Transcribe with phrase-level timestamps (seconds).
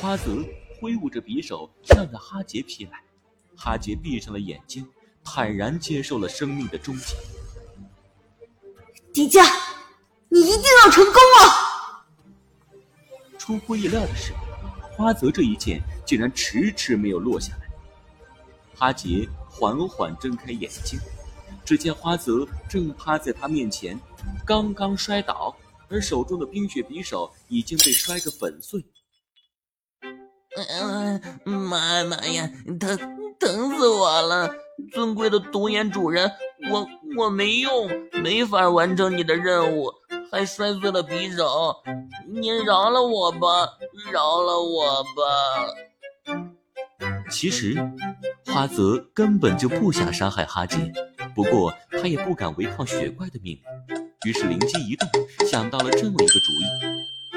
[0.00, 0.44] 花泽
[0.80, 3.02] 挥舞着匕首向着哈杰劈来，
[3.56, 4.86] 哈杰闭上了眼睛，
[5.22, 7.16] 坦然接受了生命的终结。
[9.12, 9.44] 迪迦，
[10.28, 12.04] 你一定要成功啊！
[13.38, 14.32] 出乎意料的是，
[14.96, 17.68] 花泽这一剑竟然迟迟没有落下来。
[18.74, 20.98] 哈杰缓缓睁开眼睛，
[21.64, 23.98] 只见花泽正趴在他面前，
[24.44, 25.56] 刚刚摔倒，
[25.88, 28.84] 而手中的冰雪匕首已经被摔个粉碎。
[30.56, 32.96] 嗯，妈妈呀，疼
[33.38, 34.54] 疼死我了！
[34.92, 36.30] 尊贵的独眼主人，
[36.70, 36.86] 我
[37.16, 37.88] 我没用，
[38.22, 39.90] 没法完成你的任务，
[40.30, 41.74] 还摔碎了匕首，
[42.28, 43.68] 您饶了我吧，
[44.12, 46.30] 饶了我吧！
[47.30, 47.76] 其实，
[48.46, 50.92] 花泽根本就不想伤害哈杰，
[51.34, 55.08] 不过他也不敢违抗雪怪的命令，于是灵机一动，
[55.48, 56.64] 想到了这么一个主意。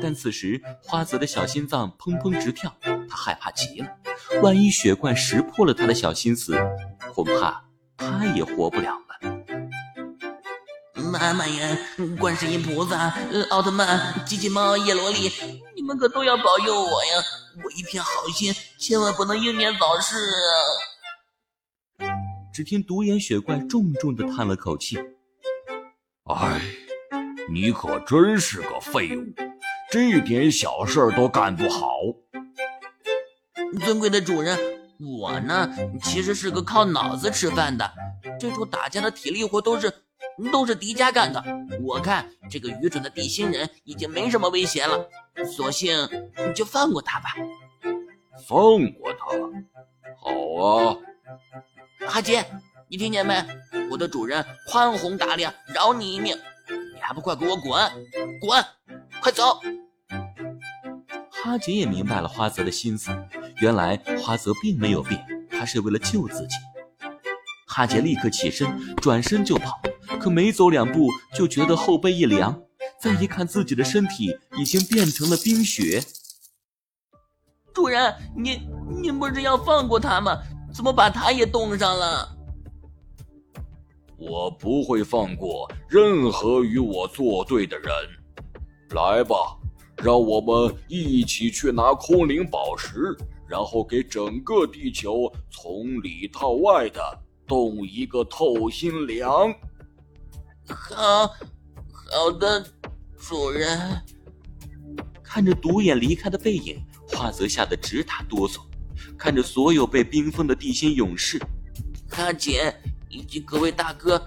[0.00, 2.74] 但此时，花泽的小心脏砰砰直跳，
[3.08, 3.88] 他害怕极了，
[4.42, 6.58] 万一雪怪识破了他的小心思，
[7.14, 7.64] 恐怕
[7.96, 9.04] 他也活不了了。
[11.10, 11.78] 妈妈呀，
[12.18, 13.14] 观世音菩萨、
[13.50, 15.32] 奥特曼、机器猫、叶罗丽，
[15.74, 17.22] 你们可都要保佑我呀！
[17.64, 22.06] 我一片好心，千万不能英年早逝啊！
[22.52, 24.98] 只听独眼雪怪重重的叹了口气
[26.28, 26.60] ：“哎，
[27.50, 29.24] 你可真是个废物，
[29.90, 31.88] 这点小事都干不好。”
[33.84, 34.58] 尊贵的主人，
[35.18, 35.68] 我呢，
[36.02, 37.90] 其实是个靠脑子吃饭的，
[38.38, 39.92] 这种打架的体力活都是。
[40.52, 41.42] 都是迪迦干的，
[41.82, 45.04] 我看这个愚蠢的地心人已经没什么危险了，
[45.44, 46.08] 索性
[46.46, 47.30] 你就放过他吧。
[48.46, 48.56] 放
[48.92, 49.26] 过他？
[50.22, 50.30] 好
[50.62, 50.96] 啊。
[52.06, 52.44] 哈杰，
[52.88, 53.44] 你听见没？
[53.90, 56.36] 我的主人宽宏大量，饶你一命，
[56.94, 57.90] 你还不快给我滚！
[58.40, 58.64] 滚，
[59.20, 59.60] 快走！
[61.32, 63.10] 哈杰也明白了花泽的心思，
[63.60, 66.54] 原来花泽并没有变，他是为了救自己。
[67.66, 69.80] 哈杰立刻起身，转身就跑。
[70.20, 72.60] 可没走两步，就觉得后背一凉，
[73.00, 76.02] 再一看自己的身体已经变成了冰雪。
[77.74, 78.58] 主人，您
[79.02, 80.38] 您不是要放过他吗？
[80.72, 82.36] 怎么把他也冻上了？
[84.16, 87.88] 我不会放过任何与我作对的人。
[88.90, 89.57] 来吧，
[90.02, 93.16] 让我们一起去拿空灵宝石，
[93.48, 97.00] 然后给整个地球从里到外的
[97.46, 99.52] 冻一个透心凉。
[100.66, 102.64] 好，好的，
[103.18, 104.02] 主人。
[105.22, 108.60] 看着独眼离开的背影，花泽吓得直打哆嗦。
[109.16, 111.40] 看着所有被冰封的地心勇士，
[112.08, 112.72] 哈姐
[113.08, 114.22] 以及各位大哥，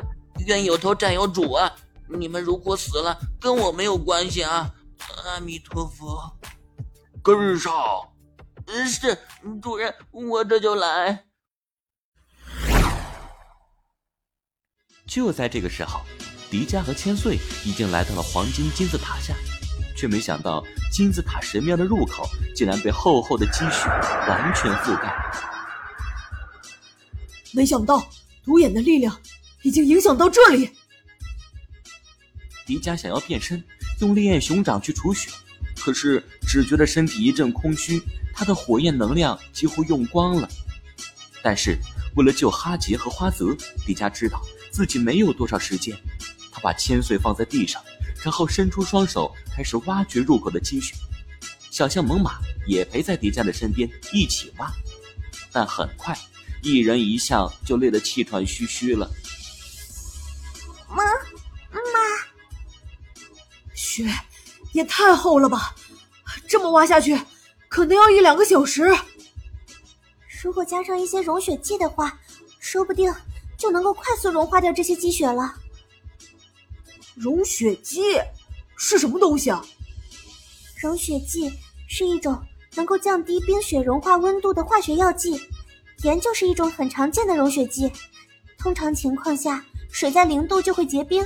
[0.46, 1.72] 冤有头债有主啊！
[2.08, 4.70] 你们如果死了，跟我没有关系啊！
[5.26, 6.38] 阿弥陀佛，
[7.24, 7.74] 跟上。
[8.88, 9.18] 是，
[9.62, 11.26] 主人，我这就来。
[15.06, 16.02] 就在这个时候。
[16.50, 19.34] 迪迦和千岁已经来到了黄金金字塔下，
[19.96, 20.62] 却没想到
[20.92, 23.88] 金字塔神庙的入口竟然被厚厚的积雪
[24.28, 25.16] 完全覆盖。
[27.54, 28.04] 没想到
[28.44, 29.18] 独眼的力量
[29.62, 30.70] 已经影响到这里。
[32.66, 33.64] 迪迦想要变身，
[34.02, 35.30] 用烈焰熊掌去除雪，
[35.78, 38.02] 可是只觉得身体一阵空虚，
[38.34, 40.50] 他的火焰能量几乎用光了。
[41.44, 41.78] 但是
[42.16, 44.42] 为了救哈杰和花泽，迪迦知道
[44.72, 45.96] 自己没有多少时间。
[46.52, 47.80] 他把千岁放在地上，
[48.24, 50.96] 然后伸出双手开始挖掘入口的积雪。
[51.70, 52.32] 小象猛犸
[52.68, 54.72] 也陪在迪迦的身边一起挖，
[55.52, 56.18] 但很快，
[56.64, 59.10] 一人一象就累得气喘吁吁了。
[63.92, 64.10] 雪
[64.72, 65.76] 也太厚了吧！
[66.48, 67.20] 这么挖下去，
[67.68, 68.90] 可能要一两个小时。
[70.42, 72.18] 如果加上一些融雪剂的话，
[72.58, 73.14] 说不定
[73.58, 75.56] 就能够快速融化掉这些积雪了。
[77.16, 78.02] 融雪剂
[78.78, 79.62] 是什么东西啊？
[80.78, 81.52] 融雪剂
[81.90, 82.42] 是一种
[82.76, 85.38] 能够降低冰雪融化温度的化学药剂，
[86.04, 87.92] 盐就是一种很常见的融雪剂。
[88.58, 91.26] 通常情况下，水在零度就会结冰，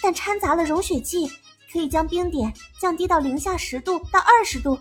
[0.00, 1.30] 但掺杂了融雪剂，
[1.72, 4.78] 可以将冰点降低到零下十度到二十度。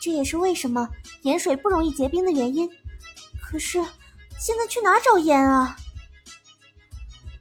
[0.00, 0.88] 这也是为什么
[1.22, 2.70] 盐水不容易结冰的原因。
[3.42, 3.82] 可是
[4.38, 5.76] 现在去哪找盐啊？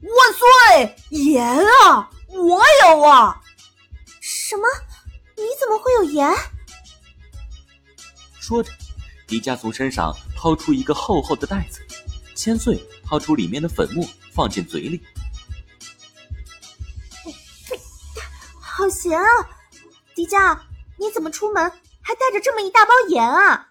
[0.01, 0.95] 万岁！
[1.09, 2.09] 盐啊！
[2.29, 3.41] 我有啊！
[4.21, 4.63] 什么？
[5.35, 6.31] 你怎么会有盐？
[8.39, 8.71] 说着，
[9.27, 11.81] 迪迦从身上掏出一个厚厚的袋子，
[12.35, 15.01] 千岁掏出里面的粉末放进嘴里。
[18.87, 19.27] 好咸啊！
[20.15, 20.57] 迪迦，
[20.97, 21.61] 你怎么出门
[22.01, 23.67] 还带着这么一大包盐啊！